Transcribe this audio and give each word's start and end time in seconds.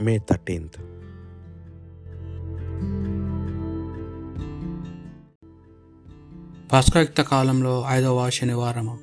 May 0.00 0.18
thirteenth. 0.18 0.80
పాస్కాయుక్త 6.72 7.22
కాలంలో 7.22 7.84
ఐదవ 7.88 8.30
శనివారము. 8.30 8.98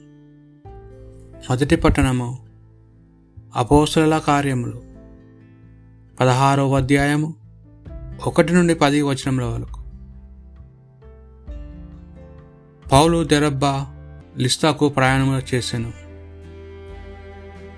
మొదటి 1.50 1.76
పట్టణము 1.76 2.40
అపోసల 3.56 4.18
కార్యములు. 4.18 4.82
పదహారవ 6.20 6.78
అధ్యాయము 6.78 7.36
ఒకటి 8.26 8.54
నుండి 8.54 8.76
పది 8.76 9.02
వచనముల 9.02 9.44
వరకు. 9.44 9.84
పౌలు 12.92 13.24
దెరబ్బ 13.24 13.66
లిస్తాకు 14.38 14.90
ప్రయాణము 14.90 15.42
చేశాను 15.56 15.94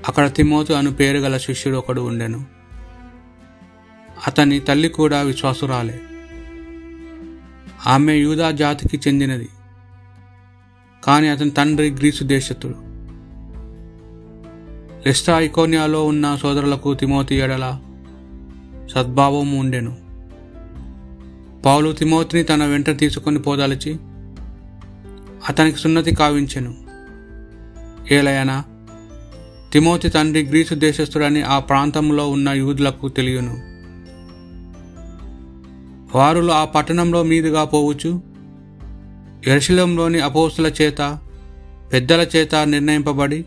అక్కడ 0.08 0.34
తిమోతు 0.34 0.74
అను 0.74 0.92
పేరు 0.92 1.18
గల 1.18 1.38
శిష్యుడు 1.38 1.78
ఒకడు 1.78 2.02
ఉండెను. 2.02 2.59
అతని 4.28 4.60
తల్లి 4.60 4.90
కూడా 4.90 5.22
విశ్వాసురాలే. 5.22 6.00
ఆమె 7.88 8.14
యూదా 8.14 8.52
జాతికి 8.52 9.00
చెందినది. 9.08 9.50
కానీ 11.04 11.28
అతని 11.28 11.50
తండ్రి 11.50 11.90
గ్రీసు 11.90 12.24
దేశస్థుడు. 12.24 12.76
లెస్టా 15.08 15.40
ఐకోనియాలో 15.40 16.06
ఉన్న 16.06 16.36
సోదరులకు 16.36 16.94
తిమోతి 16.94 17.36
ఎడల 17.36 17.80
సద్భావం 18.96 19.58
ఉండెను. 19.58 19.98
పౌలు 21.66 21.92
తిమోతిని 21.92 22.44
తన 22.44 22.66
వెంట 22.66 22.98
తీసుకొని 22.98 23.40
పోదలిచి 23.40 23.98
అతనికి 25.50 25.78
సున్నతి 25.78 26.16
కావించెను. 26.16 26.76
ఏలయనా 28.12 28.64
తిమోతి 29.74 30.10
తండ్రి 30.10 30.44
గ్రీసు 30.44 30.76
దేశస్థుడని 30.76 31.42
ఆ 31.42 31.60
ప్రాంతంలో 31.60 32.30
ఉన్న 32.30 32.50
యూదులకు 32.50 33.08
తెలియను. 33.08 33.69
వారులు 36.16 36.52
ఆ 36.52 36.66
పట్టణంలో 36.66 37.24
మీదుగా 37.24 37.64
పోవచ్చు 37.64 38.22
ఎరుశలంలోని 39.48 40.20
అపోస్తుల 40.20 40.72
చేత 40.82 41.20
పెద్దల 41.94 42.28
చేత 42.36 42.56
నిర్ణయింపబడి 42.56 43.46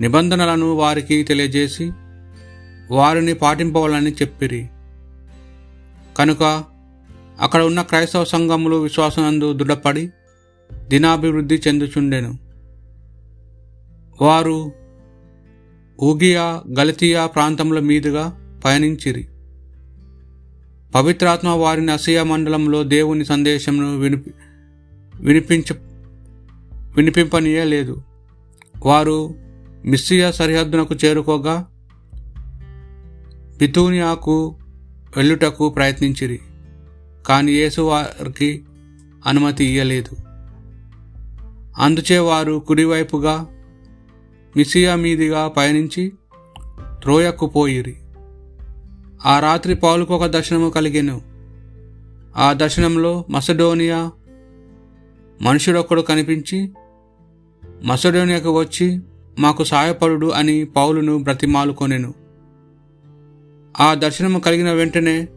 నిబంధనలను 0.00 0.72
వారికి 0.74 1.22
తెలియజేసి 1.22 1.92
వారిని 2.90 3.34
పాటింపవాలని 3.34 4.10
చెప్పిరి. 4.10 4.68
కనుక 6.18 6.64
అక్కడ 7.40 7.62
ఉన్న 7.62 7.82
క్రైస్తవ 7.82 8.24
సంఘములు 8.24 8.76
విశ్వాసనందు 8.76 9.52
దృఢపడి 9.52 10.10
దినాభివృద్ధి 10.88 11.62
చెందుచుండెను. 11.68 12.38
వారు 14.20 14.72
ఊగియా 16.02 16.62
గలతీయా 16.78 17.26
ప్రాంతముల 17.26 17.80
మీదుగా 17.80 18.40
పయనించిరి. 18.64 19.28
పవిత్రాత్మ 20.94 21.48
వారిని 21.48 21.92
అసయ 21.92 22.22
మండలంలో 22.22 22.82
దేవుని 22.82 23.24
సందేశంను 23.24 23.98
వినిపి 23.98 24.30
వినిపించ 25.20 25.76
వినిపింపనీయలేదు 26.96 28.02
వారు 28.84 29.34
మిస్సియా 29.84 30.30
సరిహద్దునకు 30.30 30.94
చేరుకోగా 30.94 31.66
పితూనియాకు 33.60 34.56
వెళ్ళుటకు 35.16 35.68
ప్రయత్నించిరి 35.68 36.40
కానీ 37.26 37.52
యేసు 37.52 37.80
వారికి 37.80 38.64
అనుమతి 39.26 39.64
ఇయ్యలేదు. 39.64 40.16
అందుచే 41.78 42.18
వారు 42.18 42.62
కుడివైపుగా 42.68 43.46
మిసియా 44.56 44.94
మీదిగా 44.94 45.48
పయనించి 45.48 46.12
త్రోయకు 47.02 47.46
పోయిరి. 47.46 47.96
ఆ 49.26 49.40
రాత్రి 49.40 49.74
పౌలుకు 49.74 50.14
ఒక 50.14 50.26
దర్శనము 50.26 50.70
కలిగెను. 50.70 51.22
ఆ 52.36 52.52
దర్శనంలో 52.52 53.24
మసడోనియా 53.30 54.10
మనుషుడొక్కడు 55.42 56.00
కనిపించి 56.00 56.72
మసడోనియాకు 57.84 58.58
వచ్చి 58.58 59.00
మాకు 59.38 59.64
సాయపడుడు 59.64 60.26
అని 60.26 60.64
పౌలును 60.64 61.18
బ్రతిమాలుకొనెను. 61.18 62.14
ఆ 63.80 63.94
దర్శనము 63.94 64.38
కలిగిన 64.38 64.72
వెంటనే 64.72 65.28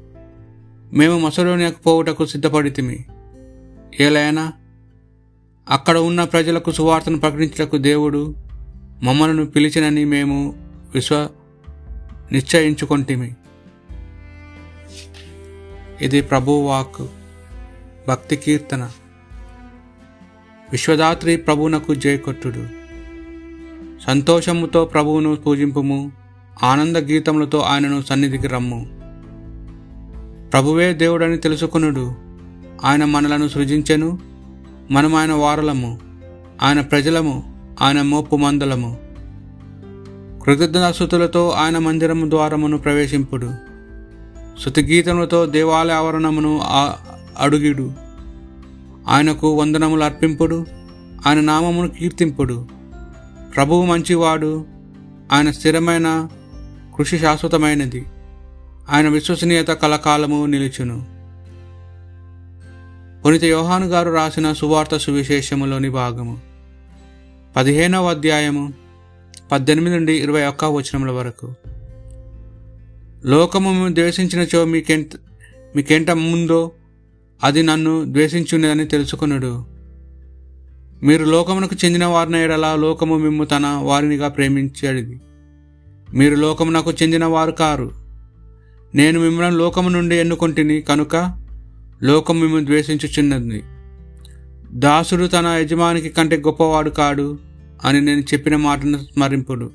మేము 0.94 1.20
మసడోనియాకు 1.20 1.84
పోవుటకు 1.84 2.26
సిద్ధపడితిమి. 2.26 3.06
ఏలైనా 4.00 4.54
అక్కడ 5.70 5.98
ఉన్న 5.98 6.24
ప్రజలకు 6.24 6.72
సువార్తను 6.72 7.20
ప్రకటించటకు 7.20 7.78
దేవుడు 7.78 8.36
మమ్మలను 9.04 9.46
పిలిచినని 9.46 10.06
మేము 10.06 10.54
విశ్వ 10.96 11.30
నిశ్చయించుకొంటిమి. 12.32 13.36
ఇది 16.02 16.22
ప్రభువాక్ 16.22 17.08
భక్తి 18.08 18.36
కీర్తన. 18.36 18.90
విశ్వదాత్రి 20.72 21.38
ప్రభునకు 21.38 21.96
జయకొట్టుడు. 21.96 22.64
సంతోషముతో 24.06 24.86
ప్రభువును 24.86 25.36
పూజింపుము 25.36 26.12
ఆనంద 26.64 26.98
గీతములతో 26.98 27.60
ఆయనను 27.60 28.02
సన్నిధికి 28.02 28.48
రమ్ము. 28.48 28.88
ప్రభువే 30.50 30.94
దేవుడని 30.94 31.38
తెలుసుకునుడు. 31.38 32.14
ఆయన 32.84 33.06
మనలను 33.06 33.48
సృజించెను. 33.48 34.20
మనం 34.92 35.16
ఆయన 35.16 35.32
వారలము. 35.32 36.00
ఆయన 36.62 36.82
ప్రజలము 36.82 37.58
ఆయన 37.82 38.02
మోపు 38.02 38.36
మందలము. 38.36 38.98
కృతజ్ఞతాస్థుతులతో 40.46 41.50
ఆయన 41.50 41.78
మందిరము 41.78 42.30
ద్వారమును 42.30 42.78
ప్రవేశింపుడు. 42.78 43.67
శృతిగీతములతో 44.64 45.46
దేవాలయ 45.46 45.94
ఆవరణమును 45.94 46.62
అడుగిడు. 47.38 47.94
ఆయనకు 49.08 49.56
వందనములు 49.56 50.04
అర్పింపుడు 50.04 50.66
ఆయన 51.28 51.40
నామమును 51.40 51.90
కీర్తింపుడు. 51.90 52.68
ప్రభువు 53.56 53.86
మంచివాడు 53.86 54.66
ఆయన 55.32 55.52
స్థిరమైన 55.52 56.28
కృషి 56.98 57.20
శాశ్వతమైనది. 57.20 58.06
ఆయన 58.90 59.08
విశ్వసనీయత 59.08 59.68
కలకాలము 59.68 60.46
నిలుచును. 60.46 61.06
పునిత 63.26 63.44
యోహాను 63.44 63.86
గారు 63.86 64.12
రాసిన 64.12 64.54
సువార్త 64.54 64.98
సువిశేషములోని 64.98 65.90
భాగము. 65.90 66.40
పదిహేనవ 67.56 68.10
అధ్యాయము 68.10 68.74
పద్దెనిమిది 69.52 69.96
నుండి 69.96 70.14
ఇరవై 70.14 70.46
ఒక్క 70.46 70.66
వచనముల 70.66 71.12
వరకు. 71.12 71.54
లోకము 73.28 73.94
ద్వేషించినచో 73.94 74.66
మీకెంత 74.66 75.10
మీకెంట 75.76 76.12
ముందో 76.12 76.72
అది 77.44 77.64
నన్ను 77.64 78.04
ద్వేషించున్నదని 78.08 78.86
తెలుసుకున్నాడు 78.86 79.66
మీరు 81.04 81.24
లోకమునకు 81.24 81.76
చెందిన 81.86 82.06
వారిని 82.06 82.44
ఎడలా 82.44 82.76
లోకము 82.76 83.16
మిమ్ము 83.16 83.44
తన 83.44 83.66
వారినిగా 83.66 84.28
ప్రేమించేది 84.28 85.22
మీరు 86.14 86.36
లోకమునకు 86.36 86.92
చెందిన 86.92 87.26
వారు 87.26 87.52
కారు. 87.52 87.92
నేను 88.96 89.20
మిమ్మల్ని 89.20 89.58
లోకము 89.58 89.90
నుండి 89.90 90.16
ఎన్నుకొంటిని 90.16 90.82
కనుక 90.82 91.44
లోకం 92.04 92.40
మిమ్మల్ని 92.40 92.66
ద్వేషించుచున్నది. 92.66 93.64
దాసుడు 94.72 95.28
తన 95.28 95.48
యజమానికి 95.48 96.10
కంటే 96.10 96.38
గొప్పవాడు 96.38 96.90
కాడు 96.90 97.40
అని 97.86 98.02
నేను 98.02 98.22
చెప్పిన 98.22 98.56
మాటను 98.56 98.98
స్మరింపుడు 98.98 99.72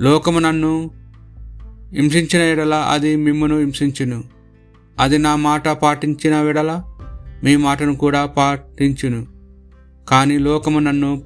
లోకము 0.00 0.38
నన్ను 0.38 1.03
హింసించిన 1.96 2.42
ఎడల 2.42 2.74
అది 2.74 3.16
మిమ్మను 3.16 3.58
హింసించును. 3.58 4.24
అది 4.98 5.18
నా 5.18 5.36
మాట 5.36 5.68
పాటించిన 5.68 6.40
వెడల 6.40 6.82
మీ 7.44 7.56
మాటను 7.56 7.96
కూడా 7.96 8.26
పాటించును. 8.26 9.26
కానీ 10.08 10.38
లోకము 10.38 10.78
నన్ను 10.78 11.22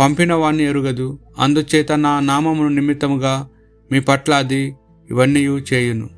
పంపిన 0.00 0.34
వాణ్ణి 0.34 0.64
ఎరుగదు. 0.64 1.18
అందుచేత 1.38 1.92
నా 1.92 2.20
నామమును 2.20 2.68
నిమిత్తముగా 2.68 3.48
మీ 3.92 4.00
పట్ల 4.00 4.34
అది 4.34 4.76
ఇవన్నీ 5.10 5.40
చేయును. 5.40 6.10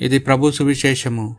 ఇది 0.00 0.18
ప్రభు 0.18 0.50
సువిశేషము. 0.50 1.36